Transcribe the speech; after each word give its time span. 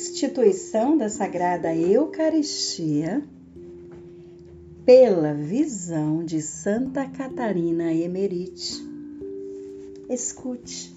instituição 0.00 0.96
da 0.96 1.10
Sagrada 1.10 1.76
Eucaristia 1.76 3.22
pela 4.82 5.34
visão 5.34 6.24
de 6.24 6.40
Santa 6.40 7.06
Catarina 7.06 7.92
Emerite. 7.92 8.82
Escute, 10.08 10.96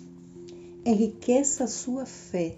enriqueça 0.86 1.68
sua 1.68 2.05
fé, 2.05 2.55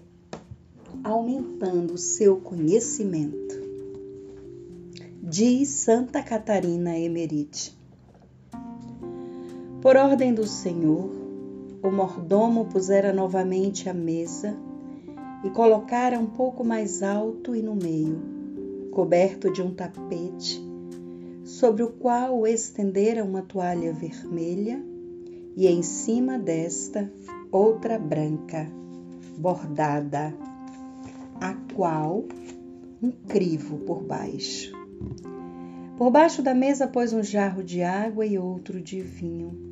aumentando 1.02 1.98
seu 1.98 2.36
conhecimento. 2.36 3.56
Diz 5.20 5.68
Santa 5.70 6.22
Catarina 6.22 6.96
Emerite. 6.96 7.76
Por 9.82 9.96
ordem 9.96 10.32
do 10.32 10.46
Senhor, 10.46 11.10
o 11.82 11.90
mordomo 11.90 12.66
pusera 12.66 13.12
novamente 13.12 13.88
a 13.88 13.92
mesa 13.92 14.56
e 15.44 15.50
colocara 15.50 16.18
um 16.18 16.26
pouco 16.26 16.64
mais 16.64 17.02
alto 17.02 17.54
e 17.54 17.62
no 17.62 17.74
meio, 17.74 18.20
coberto 18.92 19.52
de 19.52 19.62
um 19.62 19.72
tapete, 19.72 20.60
sobre 21.44 21.82
o 21.82 21.90
qual 21.90 22.46
estendera 22.46 23.24
uma 23.24 23.42
toalha 23.42 23.92
vermelha 23.92 24.82
e 25.56 25.66
em 25.66 25.82
cima 25.82 26.38
desta 26.38 27.10
outra 27.50 27.98
branca, 27.98 28.66
bordada, 29.38 30.34
a 31.40 31.54
qual 31.74 32.24
um 33.02 33.10
crivo 33.10 33.78
por 33.78 34.02
baixo. 34.02 34.72
Por 35.96 36.10
baixo 36.10 36.42
da 36.42 36.54
mesa 36.54 36.86
pôs 36.86 37.12
um 37.12 37.22
jarro 37.22 37.62
de 37.62 37.82
água 37.82 38.26
e 38.26 38.38
outro 38.38 38.82
de 38.82 39.00
vinho. 39.00 39.65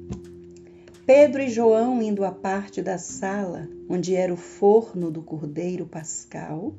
Pedro 1.06 1.42
e 1.42 1.50
João, 1.50 2.00
indo 2.00 2.24
à 2.24 2.32
parte 2.32 2.80
da 2.80 2.96
sala 2.96 3.68
onde 3.90 4.14
era 4.14 4.32
o 4.32 4.38
forno 4.38 5.10
do 5.10 5.20
cordeiro 5.20 5.84
pascal, 5.84 6.74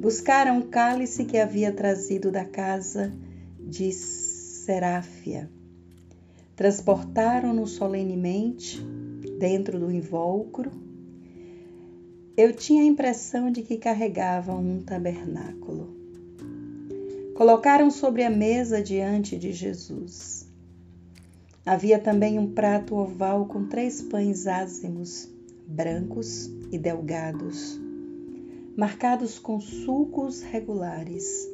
buscaram 0.00 0.58
o 0.58 0.66
cálice 0.66 1.24
que 1.24 1.38
havia 1.38 1.70
trazido 1.70 2.32
da 2.32 2.44
casa 2.44 3.12
de 3.60 3.92
Seráfia. 3.92 5.48
Transportaram-no 6.56 7.64
solenemente 7.64 8.82
dentro 9.38 9.78
do 9.78 9.92
invólucro. 9.92 10.72
Eu 12.36 12.52
tinha 12.52 12.82
a 12.82 12.86
impressão 12.86 13.52
de 13.52 13.62
que 13.62 13.76
carregavam 13.76 14.60
um 14.60 14.82
tabernáculo. 14.82 15.96
Colocaram 17.36 17.88
sobre 17.88 18.24
a 18.24 18.30
mesa 18.30 18.82
diante 18.82 19.38
de 19.38 19.52
Jesus. 19.52 20.47
Havia 21.68 21.98
também 21.98 22.38
um 22.38 22.50
prato 22.50 22.96
oval 22.96 23.44
com 23.44 23.66
três 23.66 24.00
pães 24.00 24.46
ázimos, 24.46 25.28
brancos 25.66 26.46
e 26.72 26.78
delgados, 26.78 27.78
marcados 28.74 29.38
com 29.38 29.60
sulcos 29.60 30.40
regulares. 30.40 31.46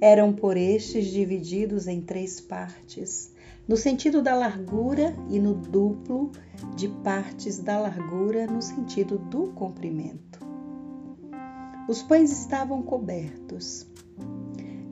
Eram 0.00 0.32
por 0.32 0.56
estes 0.56 1.06
divididos 1.06 1.88
em 1.88 2.00
três 2.00 2.40
partes, 2.40 3.32
no 3.66 3.76
sentido 3.76 4.22
da 4.22 4.36
largura 4.36 5.12
e 5.28 5.40
no 5.40 5.54
duplo 5.54 6.30
de 6.76 6.86
partes 7.02 7.58
da 7.58 7.80
largura 7.80 8.46
no 8.46 8.62
sentido 8.62 9.18
do 9.18 9.48
comprimento. 9.48 10.38
Os 11.88 12.04
pães 12.04 12.30
estavam 12.30 12.80
cobertos 12.82 13.84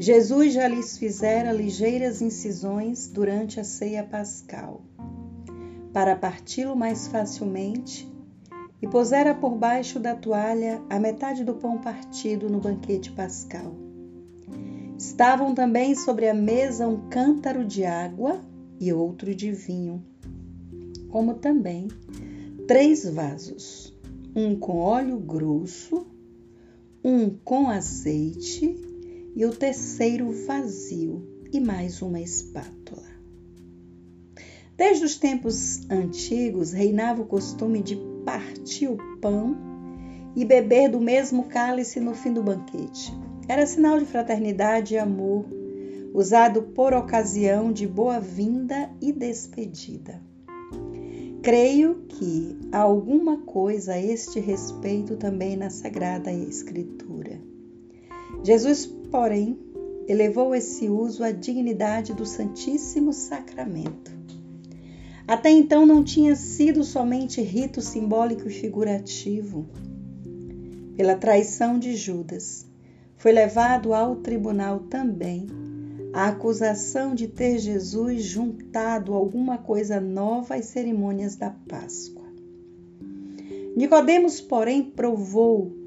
Jesus 0.02 0.54
já 0.54 0.66
lhes 0.66 0.96
fizera 0.96 1.52
ligeiras 1.52 2.22
incisões 2.22 3.06
durante 3.06 3.60
a 3.60 3.64
ceia 3.64 4.02
pascal, 4.02 4.80
para 5.92 6.16
parti-lo 6.16 6.74
mais 6.74 7.06
facilmente, 7.06 8.10
e 8.80 8.88
pusera 8.88 9.34
por 9.34 9.58
baixo 9.58 10.00
da 10.00 10.14
toalha 10.14 10.80
a 10.88 10.98
metade 10.98 11.44
do 11.44 11.52
pão 11.52 11.76
partido 11.76 12.48
no 12.48 12.58
banquete 12.58 13.12
pascal. 13.12 13.74
Estavam 14.96 15.54
também 15.54 15.94
sobre 15.94 16.30
a 16.30 16.34
mesa 16.34 16.88
um 16.88 17.10
cântaro 17.10 17.62
de 17.62 17.84
água 17.84 18.40
e 18.80 18.94
outro 18.94 19.34
de 19.34 19.52
vinho, 19.52 20.02
como 21.10 21.34
também 21.34 21.88
três 22.66 23.06
vasos, 23.06 23.94
um 24.34 24.58
com 24.58 24.78
óleo 24.78 25.18
grosso, 25.18 26.06
um 27.04 27.28
com 27.28 27.68
azeite 27.68 28.88
e 29.34 29.44
o 29.44 29.50
terceiro 29.50 30.30
vazio 30.46 31.26
e 31.52 31.60
mais 31.60 32.02
uma 32.02 32.20
espátula. 32.20 33.08
Desde 34.76 35.04
os 35.04 35.16
tempos 35.16 35.88
antigos 35.90 36.72
reinava 36.72 37.22
o 37.22 37.26
costume 37.26 37.82
de 37.82 37.96
partir 38.24 38.88
o 38.88 38.96
pão 39.20 39.56
e 40.34 40.44
beber 40.44 40.90
do 40.90 41.00
mesmo 41.00 41.44
cálice 41.44 42.00
no 42.00 42.14
fim 42.14 42.32
do 42.32 42.42
banquete. 42.42 43.12
Era 43.48 43.66
sinal 43.66 43.98
de 43.98 44.06
fraternidade 44.06 44.94
e 44.94 44.98
amor, 44.98 45.44
usado 46.14 46.62
por 46.62 46.92
ocasião 46.92 47.72
de 47.72 47.86
boa-vinda 47.86 48.90
e 49.00 49.12
despedida. 49.12 50.20
Creio 51.42 52.04
que 52.06 52.58
há 52.70 52.78
alguma 52.78 53.38
coisa 53.38 53.94
a 53.94 54.00
este 54.00 54.38
respeito 54.38 55.16
também 55.16 55.56
na 55.56 55.70
Sagrada 55.70 56.30
Escritura. 56.30 57.39
Jesus, 58.42 58.86
porém, 58.86 59.58
elevou 60.08 60.54
esse 60.54 60.88
uso 60.88 61.22
à 61.22 61.30
dignidade 61.30 62.14
do 62.14 62.24
Santíssimo 62.24 63.12
Sacramento. 63.12 64.10
Até 65.26 65.50
então 65.50 65.86
não 65.86 66.02
tinha 66.02 66.34
sido 66.34 66.82
somente 66.82 67.40
rito 67.40 67.80
simbólico 67.80 68.48
e 68.48 68.50
figurativo. 68.50 69.68
Pela 70.96 71.14
traição 71.14 71.78
de 71.78 71.94
Judas, 71.94 72.66
foi 73.16 73.32
levado 73.32 73.94
ao 73.94 74.16
tribunal 74.16 74.80
também 74.80 75.46
a 76.12 76.28
acusação 76.28 77.14
de 77.14 77.28
ter 77.28 77.58
Jesus 77.58 78.24
juntado 78.24 79.14
alguma 79.14 79.58
coisa 79.58 80.00
nova 80.00 80.56
às 80.56 80.64
cerimônias 80.64 81.36
da 81.36 81.50
Páscoa. 81.50 82.26
Nicodemos, 83.76 84.40
porém, 84.40 84.82
provou 84.82 85.79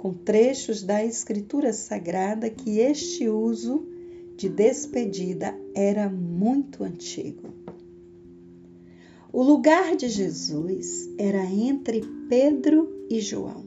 com 0.00 0.14
trechos 0.14 0.82
da 0.82 1.04
Escritura 1.04 1.74
Sagrada 1.74 2.48
que 2.48 2.78
este 2.78 3.28
uso 3.28 3.86
de 4.34 4.48
despedida 4.48 5.54
era 5.74 6.08
muito 6.08 6.82
antigo. 6.82 7.52
O 9.30 9.42
lugar 9.42 9.94
de 9.96 10.08
Jesus 10.08 11.06
era 11.18 11.44
entre 11.44 12.00
Pedro 12.30 13.06
e 13.10 13.20
João. 13.20 13.66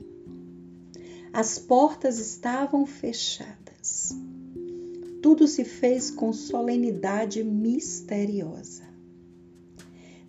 As 1.31 1.59
portas 1.59 2.17
estavam 2.17 2.83
fechadas. 2.87 4.17
Tudo 5.21 5.47
se 5.47 5.63
fez 5.63 6.09
com 6.09 6.33
solenidade 6.33 7.43
misteriosa. 7.43 8.85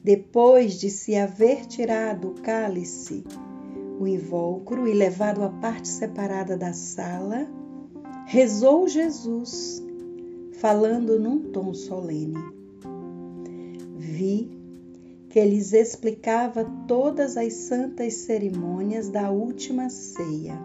Depois 0.04 0.78
de 0.78 0.90
se 0.90 1.16
haver 1.16 1.64
tirado 1.64 2.28
o 2.28 2.34
cálice 2.42 3.24
o 3.98 4.06
invólucro 4.06 4.88
e 4.88 4.92
levado 4.92 5.42
à 5.42 5.48
parte 5.48 5.88
separada 5.88 6.56
da 6.56 6.72
sala, 6.72 7.46
rezou 8.26 8.88
Jesus, 8.88 9.82
falando 10.52 11.18
num 11.18 11.50
tom 11.50 11.72
solene. 11.72 12.38
Vi 13.96 14.50
que 15.28 15.44
lhes 15.44 15.72
explicava 15.72 16.64
todas 16.86 17.36
as 17.36 17.52
santas 17.54 18.14
cerimônias 18.14 19.08
da 19.08 19.30
última 19.30 19.88
ceia, 19.90 20.56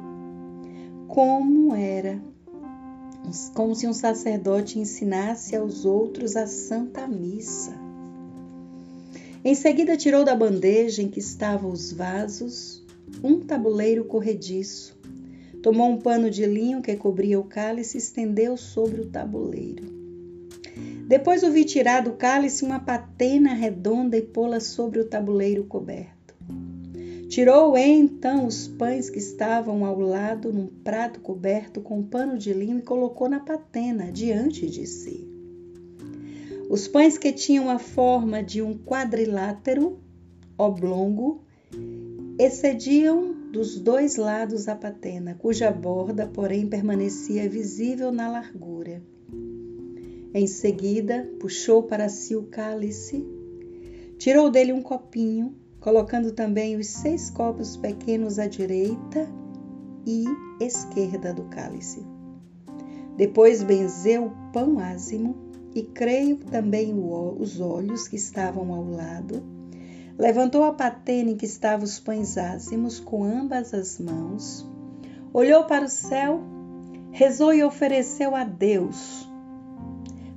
como 1.07 1.73
era, 1.73 2.21
como 3.55 3.75
se 3.75 3.87
um 3.87 3.93
sacerdote 3.93 4.79
ensinasse 4.79 5.55
aos 5.55 5.85
outros 5.85 6.35
a 6.35 6.45
Santa 6.45 7.07
Missa. 7.07 7.73
Em 9.43 9.55
seguida, 9.55 9.97
tirou 9.97 10.23
da 10.23 10.35
bandeja 10.35 11.01
em 11.01 11.07
que 11.07 11.19
estavam 11.19 11.71
os 11.71 11.91
vasos 11.91 12.85
um 13.23 13.39
tabuleiro 13.39 14.05
corrediço. 14.05 14.97
Tomou 15.61 15.89
um 15.89 15.97
pano 15.97 16.29
de 16.29 16.45
linho 16.45 16.81
que 16.81 16.95
cobria 16.95 17.39
o 17.39 17.43
cálice 17.43 17.97
e 17.97 17.99
estendeu 17.99 18.55
sobre 18.55 19.01
o 19.01 19.05
tabuleiro. 19.07 19.99
Depois 21.07 21.43
o 21.43 21.51
vi 21.51 21.65
tirar 21.65 22.01
do 22.01 22.13
cálice 22.13 22.63
uma 22.63 22.79
patena 22.79 23.53
redonda 23.53 24.15
e 24.15 24.21
pô-la 24.21 24.59
sobre 24.59 24.99
o 24.99 25.05
tabuleiro 25.05 25.65
coberto. 25.65 26.35
Tirou 27.27 27.77
então 27.77 28.45
os 28.45 28.67
pães 28.67 29.09
que 29.09 29.19
estavam 29.19 29.85
ao 29.85 29.99
lado 29.99 30.53
num 30.53 30.67
prato 30.67 31.19
coberto 31.19 31.81
com 31.81 31.99
um 31.99 32.03
pano 32.03 32.37
de 32.37 32.53
linho 32.53 32.79
e 32.79 32.83
colocou 32.83 33.27
na 33.27 33.39
patena 33.39 34.11
diante 34.11 34.69
de 34.69 34.87
si. 34.87 35.27
Os 36.69 36.87
pães 36.87 37.17
que 37.17 37.31
tinham 37.31 37.69
a 37.69 37.79
forma 37.79 38.43
de 38.43 38.61
um 38.61 38.77
quadrilátero 38.77 39.99
oblongo 40.57 41.43
excediam 42.39 43.33
dos 43.51 43.77
dois 43.77 44.15
lados 44.15 44.69
a 44.69 44.75
patena, 44.75 45.35
cuja 45.37 45.69
borda, 45.69 46.25
porém, 46.25 46.65
permanecia 46.65 47.49
visível 47.49 48.13
na 48.13 48.31
largura. 48.31 49.03
Em 50.33 50.47
seguida, 50.47 51.29
puxou 51.37 51.83
para 51.83 52.07
si 52.07 52.37
o 52.37 52.43
cálice, 52.43 53.27
tirou 54.17 54.49
dele 54.49 54.71
um 54.71 54.81
copinho, 54.81 55.53
colocando 55.81 56.31
também 56.31 56.77
os 56.77 56.87
seis 56.87 57.29
copos 57.29 57.75
pequenos 57.75 58.39
à 58.39 58.47
direita 58.47 59.27
e 60.07 60.23
esquerda 60.61 61.33
do 61.33 61.43
cálice. 61.43 62.01
Depois 63.17 63.61
benzeu 63.63 64.27
o 64.27 64.51
pão 64.53 64.79
ázimo 64.79 65.35
e 65.75 65.83
creio 65.83 66.37
também 66.37 66.93
os 67.37 67.59
olhos 67.59 68.07
que 68.07 68.15
estavam 68.15 68.73
ao 68.73 68.89
lado. 68.89 69.58
Levantou 70.19 70.65
a 70.65 70.73
patena 70.73 71.29
em 71.29 71.37
que 71.37 71.45
estavam 71.45 71.85
os 71.85 71.97
pães 71.97 72.37
ázimos 72.37 72.99
com 72.99 73.23
ambas 73.23 73.73
as 73.73 73.97
mãos. 73.97 74.69
Olhou 75.31 75.63
para 75.63 75.85
o 75.85 75.89
céu, 75.89 76.41
rezou 77.09 77.53
e 77.53 77.63
ofereceu 77.63 78.35
a 78.35 78.43
Deus. 78.43 79.25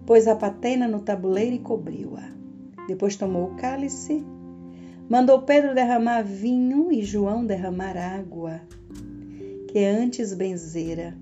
Pôs 0.07 0.29
a 0.29 0.37
patena 0.37 0.87
no 0.87 1.01
tabuleiro 1.01 1.57
e 1.57 1.59
cobriu-a. 1.59 2.31
Depois 2.87 3.17
tomou 3.17 3.51
o 3.51 3.57
cálice, 3.57 4.25
mandou 5.11 5.43
Pedro 5.43 5.75
derramar 5.75 6.23
vinho 6.23 6.93
e 6.93 7.03
João 7.03 7.45
derramar 7.45 7.97
água, 7.97 8.61
que 9.67 9.81
antes 9.81 10.33
benzera 10.33 11.13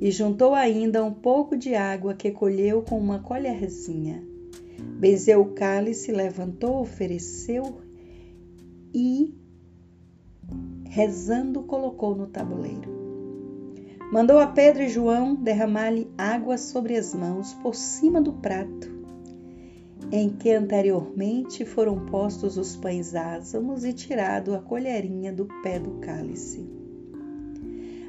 e 0.00 0.10
juntou 0.10 0.56
ainda 0.56 1.04
um 1.04 1.14
pouco 1.14 1.56
de 1.56 1.76
água 1.76 2.14
que 2.14 2.32
colheu 2.32 2.82
com 2.82 2.98
uma 2.98 3.20
colherzinha. 3.20 4.20
Benzeu 4.98 5.40
o 5.40 5.52
cálice, 5.52 6.10
levantou, 6.10 6.80
ofereceu 6.80 7.80
e, 8.94 9.34
rezando, 10.84 11.62
colocou 11.62 12.14
no 12.14 12.26
tabuleiro. 12.26 12.90
Mandou 14.12 14.38
a 14.38 14.46
Pedro 14.46 14.82
e 14.82 14.88
João 14.88 15.34
derramar-lhe 15.34 16.10
água 16.18 16.58
sobre 16.58 16.96
as 16.96 17.14
mãos 17.14 17.54
por 17.54 17.74
cima 17.74 18.20
do 18.20 18.34
prato, 18.34 18.92
em 20.10 20.28
que 20.28 20.50
anteriormente 20.50 21.64
foram 21.64 22.04
postos 22.06 22.58
os 22.58 22.76
pães 22.76 23.14
ázimos 23.14 23.84
e 23.84 23.92
tirado 23.94 24.54
a 24.54 24.58
colherinha 24.58 25.32
do 25.32 25.46
pé 25.62 25.78
do 25.78 25.92
cálice. 25.92 26.82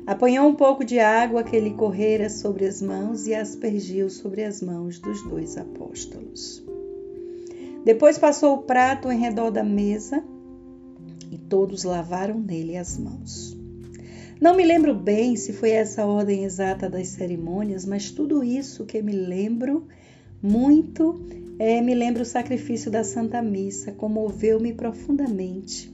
Apanhou 0.06 0.45
um 0.45 0.56
pouco 0.56 0.83
de 0.83 1.00
água 1.00 1.44
que 1.44 1.57
lhe 1.57 1.74
correra 1.74 2.30
sobre 2.30 2.65
as 2.65 2.81
mãos 2.81 3.25
e 3.25 3.33
aspergiu 3.33 4.09
sobre 4.09 4.44
as 4.44 4.62
mãos 4.62 5.00
dos 5.00 5.24
dois 5.24 5.56
apóstolos. 5.56 6.62
Depois 7.85 8.18
passou 8.18 8.56
o 8.56 8.63
prato 8.63 9.09
em 9.09 9.18
redor 9.18 9.50
da 9.50 9.63
mesa 9.63 10.21
e 11.33 11.38
todos 11.38 11.83
lavaram 11.83 12.39
nele 12.39 12.77
as 12.77 12.97
mãos. 12.97 13.57
Não 14.39 14.56
me 14.56 14.63
lembro 14.63 14.94
bem 14.94 15.35
se 15.35 15.53
foi 15.53 15.71
essa 15.71 16.03
a 16.03 16.06
ordem 16.06 16.44
exata 16.44 16.89
das 16.89 17.07
cerimônias, 17.07 17.85
mas 17.85 18.12
tudo 18.12 18.44
isso 18.44 18.85
que 18.85 19.01
me 19.01 19.13
lembro 19.13 19.88
muito 20.41 21.19
é, 21.57 21.81
me 21.81 21.95
lembra 21.95 22.24
o 22.24 22.25
sacrifício 22.25 22.91
da 22.91 23.03
Santa 23.03 23.41
Missa, 23.41 23.91
comoveu-me 23.91 24.74
profundamente. 24.74 25.91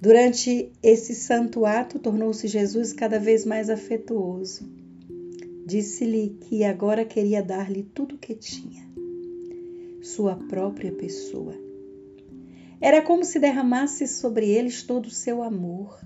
Durante 0.00 0.70
esse 0.82 1.14
santo 1.14 1.64
ato, 1.64 1.98
tornou-se 1.98 2.46
Jesus 2.46 2.92
cada 2.92 3.18
vez 3.18 3.44
mais 3.44 3.70
afetuoso. 3.70 4.68
Disse-lhe 5.66 6.36
que 6.42 6.62
agora 6.62 7.04
queria 7.04 7.42
dar-lhe 7.42 7.82
tudo 7.82 8.14
o 8.14 8.18
que 8.18 8.34
tinha, 8.34 8.86
sua 10.02 10.36
própria 10.36 10.92
pessoa. 10.92 11.65
Era 12.80 13.00
como 13.00 13.24
se 13.24 13.38
derramasse 13.38 14.06
sobre 14.06 14.48
eles 14.48 14.82
todo 14.82 15.06
o 15.06 15.10
seu 15.10 15.42
amor 15.42 15.98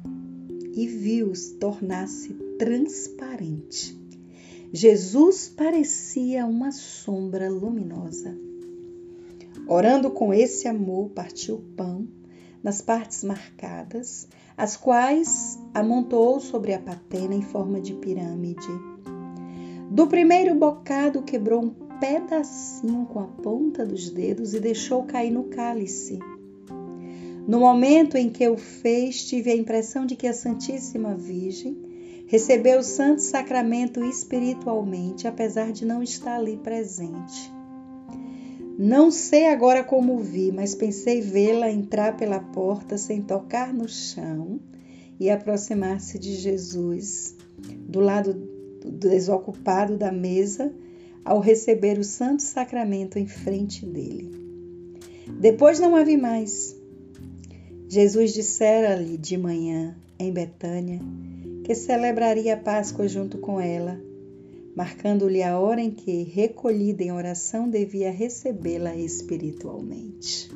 e 0.72 0.86
viu-os 0.86 1.50
tornar-se 1.52 2.32
transparente. 2.58 3.98
Jesus 4.72 5.48
parecia 5.48 6.46
uma 6.46 6.70
sombra 6.70 7.50
luminosa. 7.50 8.36
Orando 9.66 10.10
com 10.10 10.32
esse 10.32 10.68
amor, 10.68 11.10
partiu 11.10 11.56
o 11.56 11.62
pão 11.76 12.06
nas 12.62 12.80
partes 12.80 13.24
marcadas, 13.24 14.28
as 14.56 14.76
quais 14.76 15.58
amontoou 15.74 16.38
sobre 16.38 16.74
a 16.74 16.78
patena 16.78 17.34
em 17.34 17.42
forma 17.42 17.80
de 17.80 17.94
pirâmide. 17.94 18.68
Do 19.90 20.06
primeiro 20.06 20.54
bocado 20.54 21.22
quebrou 21.22 21.64
um 21.64 21.70
pedacinho 21.98 23.06
com 23.06 23.20
a 23.20 23.26
ponta 23.26 23.84
dos 23.84 24.08
dedos 24.10 24.54
e 24.54 24.60
deixou 24.60 25.02
cair 25.04 25.30
no 25.30 25.44
cálice. 25.44 26.18
No 27.50 27.58
momento 27.58 28.16
em 28.16 28.30
que 28.30 28.48
o 28.48 28.56
fez, 28.56 29.24
tive 29.24 29.50
a 29.50 29.56
impressão 29.56 30.06
de 30.06 30.14
que 30.14 30.28
a 30.28 30.32
Santíssima 30.32 31.16
Virgem 31.16 31.76
recebeu 32.28 32.78
o 32.78 32.84
Santo 32.84 33.22
Sacramento 33.22 34.04
espiritualmente, 34.04 35.26
apesar 35.26 35.72
de 35.72 35.84
não 35.84 36.00
estar 36.00 36.36
ali 36.36 36.56
presente. 36.58 37.52
Não 38.78 39.10
sei 39.10 39.48
agora 39.48 39.82
como 39.82 40.16
vi, 40.20 40.52
mas 40.52 40.76
pensei 40.76 41.20
vê-la 41.20 41.68
entrar 41.68 42.16
pela 42.16 42.38
porta 42.38 42.96
sem 42.96 43.20
tocar 43.20 43.74
no 43.74 43.88
chão 43.88 44.60
e 45.18 45.28
aproximar-se 45.28 46.20
de 46.20 46.36
Jesus, 46.36 47.34
do 47.80 47.98
lado 47.98 48.32
desocupado 48.86 49.96
da 49.96 50.12
mesa, 50.12 50.72
ao 51.24 51.40
receber 51.40 51.98
o 51.98 52.04
Santo 52.04 52.44
Sacramento 52.44 53.18
em 53.18 53.26
frente 53.26 53.84
dele. 53.84 54.30
Depois 55.40 55.80
não 55.80 55.96
a 55.96 56.04
vi 56.04 56.16
mais. 56.16 56.78
Jesus 57.90 58.32
dissera-lhe 58.32 59.18
de 59.18 59.36
manhã, 59.36 59.94
em 60.18 60.32
Betânia, 60.32 61.00
que 61.64 61.74
celebraria 61.74 62.54
a 62.54 62.56
Páscoa 62.56 63.06
junto 63.06 63.36
com 63.36 63.60
ela 63.60 64.00
marcando-lhe 64.74 65.42
a 65.42 65.58
hora 65.58 65.80
em 65.80 65.90
que, 65.90 66.22
recolhida 66.22 67.02
em 67.02 67.12
oração, 67.12 67.68
devia 67.68 68.10
recebê-la 68.10 68.96
espiritualmente. 68.96 70.50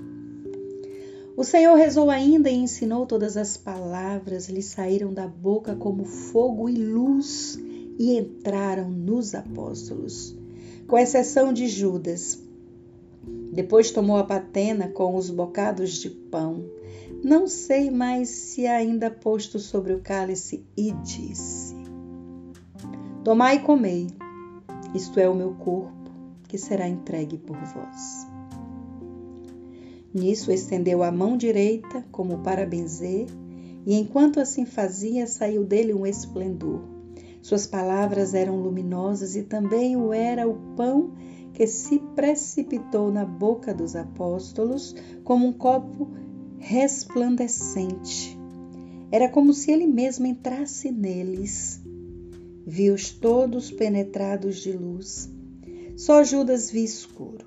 O 1.36 1.42
Senhor 1.42 1.74
rezou 1.74 2.10
ainda 2.10 2.48
e 2.48 2.54
ensinou 2.54 3.06
todas 3.06 3.36
as 3.36 3.56
palavras, 3.56 4.48
lhe 4.48 4.62
saíram 4.62 5.12
da 5.12 5.26
boca 5.26 5.74
como 5.74 6.04
fogo 6.04 6.68
e 6.68 6.76
luz 6.76 7.58
e 7.98 8.16
entraram 8.16 8.88
nos 8.88 9.34
apóstolos, 9.34 10.34
com 10.86 10.96
exceção 10.96 11.52
de 11.52 11.66
Judas. 11.66 12.40
Depois 13.52 13.90
tomou 13.90 14.16
a 14.16 14.24
patena 14.24 14.88
com 14.88 15.16
os 15.16 15.28
bocados 15.28 15.94
de 15.94 16.08
pão, 16.08 16.64
não 17.24 17.46
sei 17.46 17.90
mais 17.90 18.28
se 18.28 18.66
ainda 18.66 19.10
posto 19.10 19.58
sobre 19.58 19.94
o 19.94 20.00
cálice, 20.00 20.62
e 20.76 20.92
disse: 20.92 21.74
Tomai 23.24 23.56
e 23.56 23.60
comei, 23.60 24.08
isto 24.94 25.18
é 25.18 25.26
o 25.26 25.34
meu 25.34 25.54
corpo, 25.54 26.10
que 26.46 26.58
será 26.58 26.86
entregue 26.86 27.38
por 27.38 27.56
vós. 27.56 28.26
Nisso 30.12 30.52
estendeu 30.52 31.02
a 31.02 31.10
mão 31.10 31.38
direita, 31.38 32.04
como 32.12 32.40
para 32.40 32.66
benzer, 32.66 33.26
e 33.86 33.98
enquanto 33.98 34.38
assim 34.38 34.66
fazia, 34.66 35.26
saiu 35.26 35.64
dele 35.64 35.94
um 35.94 36.06
esplendor. 36.06 36.82
Suas 37.40 37.66
palavras 37.66 38.34
eram 38.34 38.60
luminosas 38.60 39.34
e 39.34 39.42
também 39.42 39.96
o 39.96 40.12
era 40.12 40.46
o 40.46 40.54
pão 40.76 41.14
que 41.54 41.66
se 41.66 41.98
precipitou 42.14 43.10
na 43.10 43.24
boca 43.24 43.72
dos 43.72 43.96
apóstolos 43.96 44.94
como 45.22 45.46
um 45.46 45.52
copo 45.52 46.23
resplandecente. 46.64 48.38
Era 49.12 49.28
como 49.28 49.52
se 49.52 49.70
ele 49.70 49.86
mesmo 49.86 50.26
entrasse 50.26 50.90
neles 50.90 51.84
vi-os 52.66 53.10
todos 53.10 53.70
penetrados 53.70 54.56
de 54.56 54.72
luz. 54.72 55.28
Só 55.96 56.24
Judas 56.24 56.70
vi 56.70 56.82
escuro. 56.84 57.46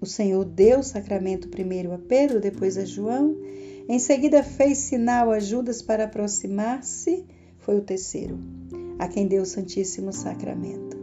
O 0.00 0.06
Senhor 0.06 0.44
deu 0.44 0.80
o 0.80 0.84
sacramento 0.84 1.48
primeiro 1.48 1.92
a 1.92 1.98
Pedro, 1.98 2.40
depois 2.40 2.76
a 2.76 2.84
João. 2.84 3.36
Em 3.88 3.98
seguida 3.98 4.42
fez 4.42 4.78
sinal 4.78 5.30
a 5.30 5.40
Judas 5.40 5.82
para 5.82 6.04
aproximar-se. 6.04 7.24
Foi 7.58 7.76
o 7.76 7.82
terceiro, 7.82 8.38
a 8.98 9.08
quem 9.08 9.26
deu 9.26 9.42
o 9.42 9.46
Santíssimo 9.46 10.12
Sacramento. 10.12 10.96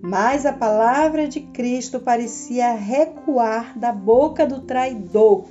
Mas 0.00 0.44
a 0.44 0.52
palavra 0.52 1.28
de 1.28 1.40
Cristo 1.40 2.00
parecia 2.00 2.74
recuar 2.74 3.78
da 3.78 3.92
boca 3.92 4.46
do 4.46 4.60
traidor. 4.62 5.46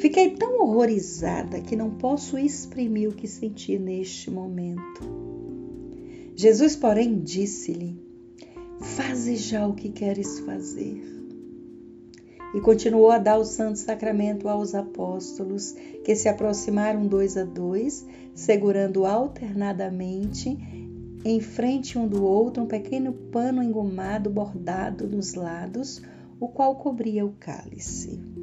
Fiquei 0.00 0.30
tão 0.30 0.62
horrorizada 0.62 1.60
que 1.60 1.76
não 1.76 1.90
posso 1.90 2.38
exprimir 2.38 3.10
o 3.10 3.14
que 3.14 3.28
senti 3.28 3.78
neste 3.78 4.30
momento. 4.30 5.02
Jesus, 6.34 6.74
porém, 6.74 7.20
disse-lhe: 7.20 8.02
Faze 8.80 9.36
já 9.36 9.66
o 9.66 9.74
que 9.74 9.90
queres 9.90 10.38
fazer. 10.40 11.04
E 12.54 12.60
continuou 12.62 13.10
a 13.10 13.18
dar 13.18 13.36
o 13.36 13.44
santo 13.44 13.78
sacramento 13.78 14.48
aos 14.48 14.74
apóstolos, 14.74 15.72
que 16.02 16.16
se 16.16 16.30
aproximaram 16.30 17.06
dois 17.06 17.36
a 17.36 17.44
dois, 17.44 18.06
segurando 18.34 19.04
alternadamente 19.04 20.56
em 21.26 21.40
frente 21.40 21.98
um 21.98 22.08
do 22.08 22.24
outro 22.24 22.62
um 22.62 22.66
pequeno 22.66 23.12
pano 23.12 23.62
engomado 23.62 24.30
bordado 24.30 25.06
nos 25.06 25.34
lados, 25.34 26.00
o 26.40 26.48
qual 26.48 26.76
cobria 26.76 27.26
o 27.26 27.34
cálice. 27.38 28.39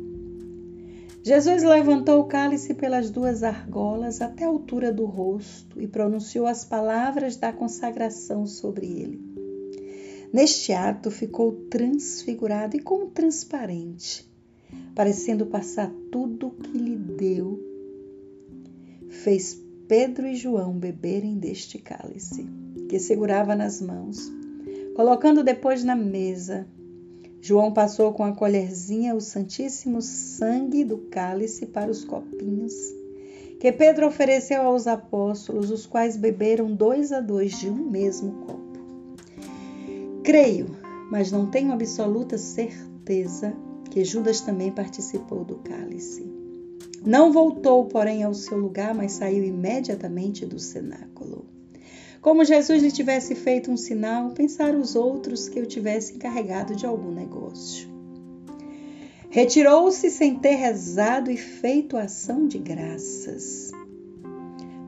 Jesus 1.27 1.61
levantou 1.61 2.21
o 2.21 2.23
cálice 2.23 2.73
pelas 2.73 3.09
duas 3.09 3.43
argolas 3.43 4.21
até 4.21 4.45
a 4.45 4.47
altura 4.47 4.93
do 4.93 5.03
rosto 5.03 5.81
e 5.81 5.85
pronunciou 5.85 6.47
as 6.47 6.63
palavras 6.63 7.35
da 7.35 7.51
consagração 7.51 8.47
sobre 8.47 8.85
ele. 8.85 9.21
Neste 10.31 10.71
ato 10.71 11.11
ficou 11.11 11.51
transfigurado 11.69 12.77
e 12.77 12.79
como 12.79 13.07
transparente, 13.07 14.25
parecendo 14.95 15.45
passar 15.47 15.91
tudo 16.09 16.47
o 16.47 16.51
que 16.51 16.77
lhe 16.77 16.95
deu. 16.95 17.59
Fez 19.09 19.61
Pedro 19.85 20.27
e 20.27 20.33
João 20.33 20.79
beberem 20.79 21.37
deste 21.37 21.77
cálice, 21.77 22.47
que 22.87 22.99
segurava 22.99 23.53
nas 23.53 23.81
mãos, 23.81 24.31
colocando 24.95 25.43
depois 25.43 25.83
na 25.83 25.93
mesa. 25.93 26.65
João 27.47 27.71
passou 27.71 28.11
com 28.11 28.25
a 28.25 28.33
colherzinha 28.33 29.15
o 29.15 29.21
santíssimo 29.21 30.01
sangue 30.01 30.83
do 30.83 30.97
cálice 30.97 31.65
para 31.65 31.89
os 31.89 32.03
copinhos, 32.03 32.73
que 33.57 33.71
Pedro 33.71 34.05
ofereceu 34.05 34.63
aos 34.63 34.85
apóstolos, 34.85 35.71
os 35.71 35.85
quais 35.85 36.17
beberam 36.17 36.75
dois 36.75 37.13
a 37.13 37.21
dois 37.21 37.57
de 37.57 37.69
um 37.69 37.89
mesmo 37.89 38.33
copo. 38.45 38.79
Creio, 40.25 40.75
mas 41.09 41.31
não 41.31 41.49
tenho 41.49 41.71
absoluta 41.71 42.37
certeza 42.37 43.53
que 43.89 44.03
Judas 44.03 44.41
também 44.41 44.69
participou 44.69 45.45
do 45.45 45.55
cálice. 45.59 46.29
Não 47.05 47.31
voltou, 47.31 47.85
porém, 47.85 48.23
ao 48.23 48.33
seu 48.33 48.57
lugar, 48.57 48.93
mas 48.93 49.13
saiu 49.13 49.45
imediatamente 49.45 50.45
do 50.45 50.59
cenáculo. 50.59 51.45
Como 52.27 52.43
Jesus 52.43 52.83
lhe 52.83 52.91
tivesse 52.91 53.35
feito 53.35 53.71
um 53.71 53.77
sinal, 53.77 54.31
pensaram 54.31 54.81
os 54.81 54.97
outros 54.97 55.47
que 55.47 55.57
eu 55.57 55.65
tivesse 55.65 56.15
encarregado 56.15 56.75
de 56.75 56.85
algum 56.85 57.09
negócio. 57.09 57.87
Retirou-se 59.29 60.09
sem 60.09 60.37
ter 60.37 60.55
rezado 60.55 61.31
e 61.31 61.37
feito 61.37 61.95
ação 61.95 62.45
de 62.45 62.57
graças. 62.57 63.71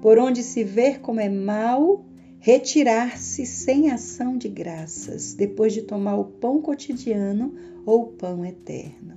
Por 0.02 0.20
onde 0.20 0.44
se 0.44 0.66
vê 0.66 0.96
como 0.96 1.22
é 1.22 1.30
mal 1.30 2.04
retirar-se 2.40 3.46
sem 3.46 3.90
ação 3.90 4.38
de 4.38 4.50
graças, 4.50 5.34
depois 5.34 5.72
de 5.72 5.84
tomar 5.84 6.18
o 6.18 6.26
pão 6.26 6.62
cotidiano 6.62 7.56
ou 7.86 8.02
o 8.02 8.08
pão 8.08 8.44
eterno. 8.44 9.14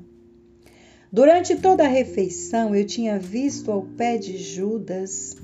Durante 1.10 1.56
toda 1.56 1.82
a 1.82 1.88
refeição, 1.88 2.72
eu 2.72 2.86
tinha 2.86 3.18
visto 3.18 3.72
ao 3.72 3.82
pé 3.82 4.16
de 4.16 4.38
Judas 4.38 5.36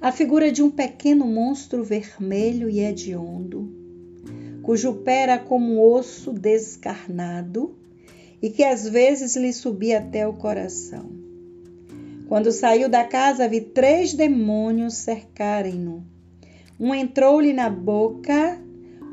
a 0.00 0.10
figura 0.10 0.50
de 0.50 0.62
um 0.62 0.70
pequeno 0.70 1.26
monstro 1.26 1.84
vermelho 1.84 2.70
e 2.70 2.80
hediondo, 2.80 3.70
cujo 4.62 4.94
pé 4.94 5.22
era 5.22 5.38
como 5.38 5.74
um 5.74 5.80
osso 5.80 6.32
descarnado 6.32 7.74
e 8.40 8.48
que 8.48 8.64
às 8.64 8.88
vezes 8.88 9.36
lhe 9.36 9.52
subia 9.52 9.98
até 9.98 10.26
o 10.26 10.32
coração. 10.32 11.10
Quando 12.28 12.50
saiu 12.50 12.88
da 12.88 13.04
casa, 13.04 13.46
vi 13.46 13.60
três 13.60 14.14
demônios 14.14 14.94
cercarem-no. 14.94 16.02
Um 16.78 16.94
entrou-lhe 16.94 17.52
na 17.52 17.68
boca, 17.68 18.58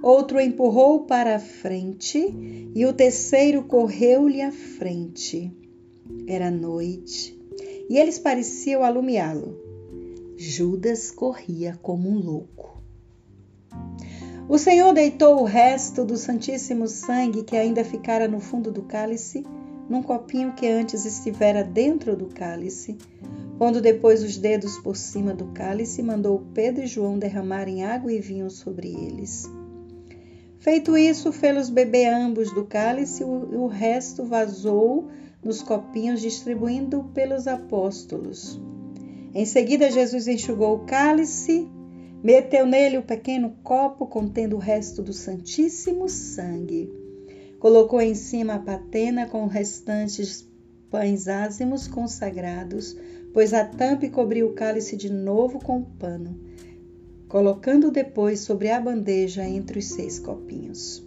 outro 0.01 0.39
empurrou 0.39 1.01
para 1.01 1.35
a 1.35 1.39
frente 1.39 2.33
e 2.73 2.85
o 2.85 2.93
terceiro 2.93 3.63
correu-lhe 3.63 4.41
à 4.41 4.51
frente. 4.53 5.51
Era 6.27 6.49
noite 6.49 7.37
e 7.89 7.97
eles 7.97 8.17
pareciam 8.19 8.83
alumiá-lo. 8.83 9.66
Judas 10.39 11.09
corria 11.09 11.79
como 11.81 12.07
um 12.07 12.19
louco. 12.19 12.79
O 14.47 14.59
Senhor 14.59 14.93
deitou 14.93 15.41
o 15.41 15.45
resto 15.45 16.05
do 16.05 16.15
Santíssimo 16.15 16.87
Sangue 16.87 17.43
que 17.43 17.57
ainda 17.57 17.83
ficara 17.83 18.27
no 18.27 18.39
fundo 18.39 18.71
do 18.71 18.83
cálice, 18.83 19.43
num 19.89 20.03
copinho 20.03 20.53
que 20.53 20.67
antes 20.67 21.05
estivera 21.05 21.63
dentro 21.63 22.15
do 22.15 22.27
cálice, 22.27 22.99
pondo 23.57 23.81
depois 23.81 24.21
os 24.21 24.37
dedos 24.37 24.77
por 24.77 24.95
cima 24.95 25.33
do 25.33 25.47
cálice, 25.47 26.03
mandou 26.03 26.45
Pedro 26.53 26.83
e 26.83 26.87
João 26.87 27.17
derramarem 27.17 27.83
água 27.83 28.13
e 28.13 28.21
vinho 28.21 28.51
sobre 28.51 28.89
eles. 28.89 29.49
Feito 30.59 30.95
isso, 30.95 31.31
fê-los 31.31 31.71
beber 31.71 32.13
ambos 32.13 32.53
do 32.53 32.63
cálice 32.63 33.23
e 33.23 33.25
o 33.25 33.65
resto 33.65 34.23
vazou 34.23 35.09
nos 35.43 35.63
copinhos, 35.63 36.21
distribuindo 36.21 37.05
pelos 37.13 37.47
apóstolos. 37.47 38.61
Em 39.37 39.45
seguida, 39.45 39.91
Jesus 39.91 40.27
enxugou 40.27 40.73
o 40.73 40.79
cálice, 40.79 41.69
meteu 42.23 42.65
nele 42.65 42.97
o 42.97 43.03
pequeno 43.03 43.55
copo 43.61 44.07
contendo 44.07 44.55
o 44.55 44.59
resto 44.59 45.03
do 45.03 45.13
Santíssimo 45.13 46.09
Sangue. 46.09 46.91
Colocou 47.59 48.01
em 48.01 48.15
cima 48.15 48.55
a 48.55 48.59
patena 48.59 49.27
com 49.27 49.45
restantes 49.45 50.49
pães 50.89 51.27
ázimos 51.27 51.87
consagrados, 51.87 52.97
pôs 53.31 53.53
a 53.53 53.63
tampa 53.63 54.07
e 54.07 54.09
cobriu 54.09 54.47
o 54.47 54.53
cálice 54.53 54.97
de 54.97 55.13
novo 55.13 55.59
com 55.59 55.81
o 55.81 55.85
pano, 55.85 56.35
colocando 57.29 57.91
depois 57.91 58.39
sobre 58.39 58.71
a 58.71 58.81
bandeja 58.81 59.47
entre 59.47 59.77
os 59.77 59.85
seis 59.85 60.17
copinhos. 60.17 61.05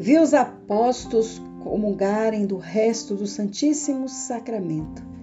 Viu 0.00 0.20
os 0.20 0.34
apóstolos 0.34 1.40
comungarem 1.62 2.44
do 2.44 2.56
resto 2.56 3.14
do 3.14 3.28
Santíssimo 3.28 4.08
Sacramento 4.08 5.13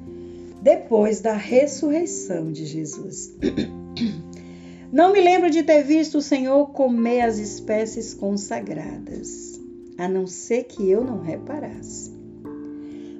depois 0.61 1.19
da 1.19 1.33
ressurreição 1.33 2.51
de 2.51 2.65
Jesus. 2.65 3.35
Não 4.91 5.13
me 5.13 5.21
lembro 5.21 5.49
de 5.49 5.63
ter 5.63 5.83
visto 5.83 6.17
o 6.17 6.21
Senhor 6.21 6.71
comer 6.71 7.21
as 7.21 7.37
espécies 7.37 8.13
consagradas, 8.13 9.57
a 9.97 10.05
não 10.05 10.27
ser 10.27 10.65
que 10.65 10.89
eu 10.89 11.01
não 11.01 11.21
reparasse. 11.21 12.11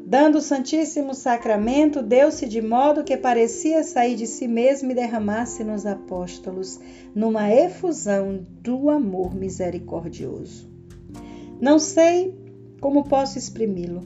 Dando 0.06 0.40
o 0.40 0.42
Santíssimo 0.42 1.14
Sacramento, 1.14 2.02
deu-se 2.02 2.46
de 2.46 2.62
modo 2.62 3.06
que 3.06 3.16
parecia 3.16 3.82
sair 3.86 4.18
de 4.18 4.28
si 4.28 4.50
mesmo 4.50 4.92
e 4.92 4.94
derramar-se 4.94 5.64
nos 5.64 5.86
apóstolos, 5.86 6.78
numa 7.16 7.50
efusão 7.50 8.46
do 8.62 8.90
amor 8.90 9.34
misericordioso. 9.34 10.70
Não 11.62 11.80
sei 11.80 12.36
como 12.82 13.06
posso 13.06 13.38
exprimi-lo. 13.38 14.04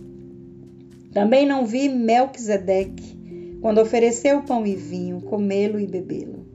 Também 1.11 1.47
não 1.47 1.65
vi 1.65 1.89
Melquisedeque, 1.89 3.24
quando 3.65 3.81
ofereceu 3.81 4.43
pão 4.43 4.63
e 4.63 4.75
vinho, 4.75 5.21
comê-lo 5.21 5.79
e 5.79 5.87
bebê-lo. 5.87 6.45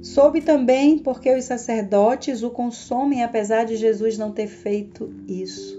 Soube 0.00 0.40
também 0.40 0.98
porque 0.98 1.30
os 1.34 1.44
sacerdotes 1.44 2.42
o 2.42 2.48
consomem, 2.48 3.22
apesar 3.22 3.64
de 3.64 3.76
Jesus 3.76 4.16
não 4.16 4.32
ter 4.32 4.46
feito 4.46 5.12
isso. 5.28 5.78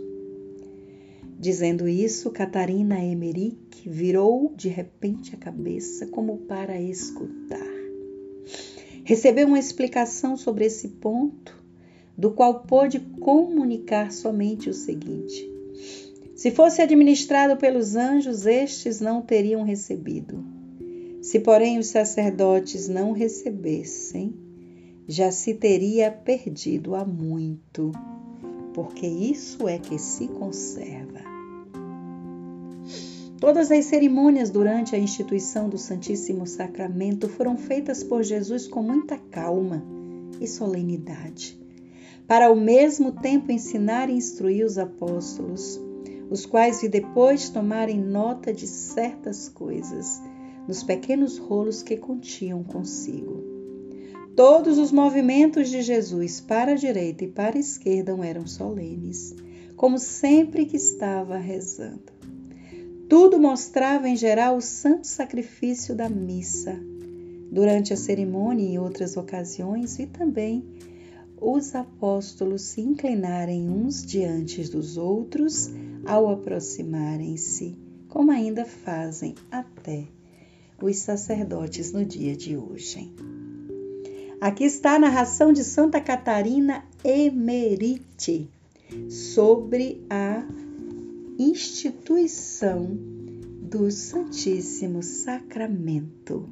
Dizendo 1.39 1.87
isso, 1.87 2.29
Catarina 2.29 3.03
Emerick 3.03 3.89
virou 3.89 4.53
de 4.55 4.69
repente 4.69 5.33
a 5.33 5.39
cabeça 5.39 6.05
como 6.05 6.37
para 6.37 6.79
escutar. 6.79 7.73
Recebeu 9.03 9.47
uma 9.47 9.57
explicação 9.57 10.37
sobre 10.37 10.65
esse 10.65 10.87
ponto, 10.87 11.57
do 12.15 12.29
qual 12.29 12.59
pôde 12.59 12.99
comunicar 12.99 14.11
somente 14.11 14.69
o 14.69 14.73
seguinte: 14.75 15.51
se 16.35 16.51
fosse 16.51 16.79
administrado 16.79 17.57
pelos 17.57 17.95
anjos, 17.95 18.45
estes 18.45 19.01
não 19.01 19.19
teriam 19.19 19.63
recebido. 19.63 20.58
Se, 21.29 21.39
porém, 21.39 21.77
os 21.77 21.89
sacerdotes 21.89 22.87
não 22.87 23.11
recebessem, 23.11 24.33
já 25.07 25.29
se 25.31 25.53
teria 25.53 26.09
perdido 26.09 26.95
há 26.95 27.05
muito, 27.05 27.91
porque 28.73 29.05
isso 29.05 29.67
é 29.67 29.77
que 29.77 29.99
se 29.99 30.27
conserva. 30.27 31.19
Todas 33.39 33.69
as 33.69 33.85
cerimônias 33.85 34.49
durante 34.49 34.95
a 34.95 34.97
instituição 34.97 35.69
do 35.69 35.77
Santíssimo 35.77 36.47
Sacramento 36.47 37.29
foram 37.29 37.55
feitas 37.55 38.03
por 38.03 38.23
Jesus 38.23 38.67
com 38.67 38.81
muita 38.81 39.15
calma 39.15 39.83
e 40.41 40.47
solenidade, 40.47 41.55
para 42.25 42.47
ao 42.47 42.55
mesmo 42.55 43.11
tempo 43.11 43.51
ensinar 43.51 44.09
e 44.09 44.13
instruir 44.13 44.65
os 44.65 44.79
apóstolos, 44.79 45.79
os 46.27 46.47
quais 46.47 46.81
depois 46.89 47.51
tomarem 47.51 47.99
nota 47.99 48.51
de 48.51 48.65
certas 48.65 49.47
coisas 49.47 50.19
nos 50.69 50.83
pequenos 50.83 51.39
rolos 51.39 51.81
que 51.81 51.97
continham 51.97 52.63
consigo. 52.63 53.43
Todos 54.35 54.77
os 54.77 54.91
movimentos 54.91 55.67
de 55.67 55.81
Jesus 55.81 56.39
para 56.39 56.73
a 56.73 56.75
direita 56.75 57.23
e 57.23 57.27
para 57.27 57.57
a 57.57 57.59
esquerda 57.59 58.15
eram 58.23 58.45
solenes, 58.45 59.35
como 59.75 59.97
sempre 59.97 60.67
que 60.67 60.77
estava 60.77 61.39
rezando. 61.39 62.13
Tudo 63.09 63.39
mostrava 63.39 64.07
em 64.07 64.15
geral 64.15 64.57
o 64.57 64.61
santo 64.61 65.07
sacrifício 65.07 65.95
da 65.95 66.07
missa. 66.07 66.79
Durante 67.51 67.91
a 67.91 67.97
cerimônia 67.97 68.63
e 68.63 68.73
em 68.73 68.77
outras 68.77 69.17
ocasiões, 69.17 69.97
vi 69.97 70.05
também 70.05 70.63
os 71.41 71.73
apóstolos 71.73 72.61
se 72.61 72.81
inclinarem 72.81 73.67
uns 73.67 74.05
diante 74.05 74.69
dos 74.69 74.97
outros 74.97 75.71
ao 76.05 76.29
aproximarem-se, 76.29 77.75
como 78.07 78.29
ainda 78.29 78.65
fazem 78.65 79.33
até 79.49 80.18
os 80.85 80.97
sacerdotes 80.97 81.91
no 81.91 82.05
dia 82.05 82.35
de 82.35 82.57
hoje. 82.57 83.13
Aqui 84.39 84.63
está 84.63 84.95
a 84.95 84.99
narração 84.99 85.51
de 85.51 85.63
Santa 85.63 85.99
Catarina 85.99 86.85
Emerite 87.03 88.49
sobre 89.09 90.01
a 90.09 90.45
instituição 91.37 92.97
do 93.61 93.91
Santíssimo 93.91 95.03
Sacramento. 95.03 96.47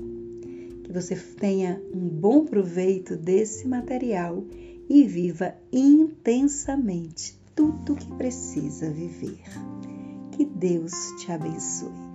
Que 0.84 0.92
você 0.92 1.16
tenha 1.16 1.82
um 1.94 2.08
bom 2.08 2.46
proveito 2.46 3.16
desse 3.16 3.68
material 3.68 4.44
e 4.90 5.04
viva 5.04 5.56
intensamente 5.72 7.38
tudo 7.56 7.94
o 7.94 7.96
que 7.96 8.14
precisa 8.16 8.90
viver. 8.90 9.44
Que 10.32 10.46
Deus 10.46 10.94
te 11.20 11.32
abençoe. 11.32 12.07